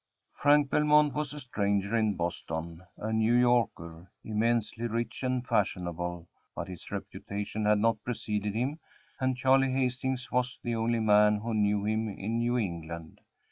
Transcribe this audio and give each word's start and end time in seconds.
Frank 0.33 0.71
Belmont 0.71 1.13
was 1.13 1.31
a 1.31 1.39
stranger 1.39 1.95
in 1.95 2.15
Boston 2.15 2.81
a 2.97 3.13
New 3.13 3.35
Yorker 3.35 4.09
immensely 4.23 4.87
rich 4.87 5.21
and 5.21 5.45
fashionable, 5.47 6.27
but 6.55 6.67
his 6.67 6.89
reputation 6.89 7.65
had 7.67 7.77
not 7.77 8.03
preceded 8.03 8.55
him, 8.55 8.79
and 9.19 9.37
Charley 9.37 9.69
Hastings 9.71 10.31
was 10.31 10.57
the 10.63 10.73
only 10.73 10.99
man 11.01 11.35
who 11.37 11.53
knew 11.53 11.85
him 11.85 12.09
in 12.09 12.39
New 12.39 12.57
England. 12.57 13.21